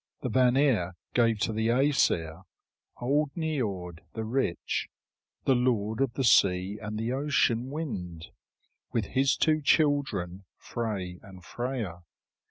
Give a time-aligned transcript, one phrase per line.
[0.23, 2.41] The Vanir gave to the Æsir
[2.99, 4.89] old Niörd the rich,
[5.45, 8.29] the lord of the sea and the ocean wind,
[8.91, 11.99] with his two children, Frey and Freia.